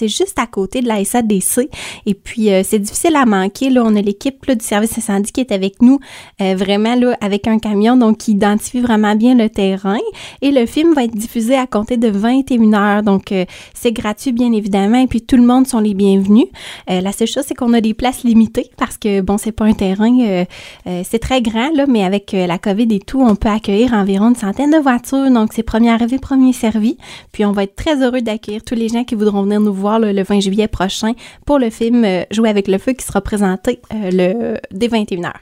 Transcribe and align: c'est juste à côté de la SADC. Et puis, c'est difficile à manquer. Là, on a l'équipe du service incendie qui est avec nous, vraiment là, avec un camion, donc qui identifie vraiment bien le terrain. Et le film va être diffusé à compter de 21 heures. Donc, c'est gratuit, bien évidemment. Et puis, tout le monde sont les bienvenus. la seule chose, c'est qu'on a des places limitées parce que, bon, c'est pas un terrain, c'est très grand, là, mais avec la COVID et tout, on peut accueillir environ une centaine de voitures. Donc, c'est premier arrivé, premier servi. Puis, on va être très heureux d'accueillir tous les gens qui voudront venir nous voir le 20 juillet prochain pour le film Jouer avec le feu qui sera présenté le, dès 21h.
c'est 0.00 0.08
juste 0.08 0.38
à 0.38 0.46
côté 0.46 0.80
de 0.80 0.88
la 0.88 1.04
SADC. 1.04 1.68
Et 2.06 2.14
puis, 2.14 2.48
c'est 2.64 2.78
difficile 2.78 3.14
à 3.16 3.26
manquer. 3.26 3.68
Là, 3.68 3.82
on 3.84 3.94
a 3.94 4.00
l'équipe 4.00 4.50
du 4.50 4.64
service 4.64 4.96
incendie 4.96 5.30
qui 5.30 5.40
est 5.40 5.52
avec 5.52 5.82
nous, 5.82 5.98
vraiment 6.38 6.94
là, 6.94 7.16
avec 7.20 7.46
un 7.46 7.58
camion, 7.58 7.96
donc 7.96 8.18
qui 8.18 8.32
identifie 8.32 8.80
vraiment 8.80 9.14
bien 9.14 9.34
le 9.34 9.50
terrain. 9.50 9.98
Et 10.40 10.50
le 10.50 10.64
film 10.64 10.94
va 10.94 11.04
être 11.04 11.14
diffusé 11.14 11.54
à 11.54 11.66
compter 11.66 11.98
de 11.98 12.08
21 12.08 12.72
heures. 12.72 13.02
Donc, 13.02 13.34
c'est 13.74 13.92
gratuit, 13.92 14.32
bien 14.32 14.52
évidemment. 14.52 15.00
Et 15.00 15.06
puis, 15.06 15.20
tout 15.20 15.36
le 15.36 15.44
monde 15.44 15.66
sont 15.66 15.80
les 15.80 15.92
bienvenus. 15.94 16.46
la 16.88 17.12
seule 17.12 17.28
chose, 17.28 17.44
c'est 17.46 17.54
qu'on 17.54 17.72
a 17.72 17.80
des 17.80 17.94
places 17.94 18.22
limitées 18.22 18.70
parce 18.76 18.96
que, 18.96 19.20
bon, 19.20 19.36
c'est 19.36 19.52
pas 19.52 19.64
un 19.64 19.72
terrain, 19.72 20.44
c'est 20.86 21.18
très 21.18 21.42
grand, 21.42 21.70
là, 21.74 21.86
mais 21.86 22.04
avec 22.04 22.32
la 22.32 22.58
COVID 22.58 22.88
et 22.90 23.00
tout, 23.00 23.20
on 23.20 23.34
peut 23.34 23.48
accueillir 23.48 23.92
environ 23.92 24.28
une 24.30 24.36
centaine 24.36 24.70
de 24.70 24.78
voitures. 24.78 25.30
Donc, 25.30 25.52
c'est 25.52 25.62
premier 25.62 25.90
arrivé, 25.90 26.18
premier 26.18 26.52
servi. 26.52 26.96
Puis, 27.32 27.44
on 27.44 27.52
va 27.52 27.64
être 27.64 27.76
très 27.76 28.02
heureux 28.02 28.22
d'accueillir 28.22 28.62
tous 28.64 28.74
les 28.74 28.88
gens 28.88 29.04
qui 29.04 29.14
voudront 29.14 29.42
venir 29.42 29.60
nous 29.60 29.74
voir 29.74 29.89
le 29.98 30.22
20 30.22 30.40
juillet 30.40 30.68
prochain 30.68 31.12
pour 31.46 31.58
le 31.58 31.70
film 31.70 32.06
Jouer 32.30 32.48
avec 32.48 32.68
le 32.68 32.78
feu 32.78 32.92
qui 32.92 33.04
sera 33.04 33.20
présenté 33.20 33.80
le, 33.90 34.58
dès 34.70 34.88
21h. 34.88 35.32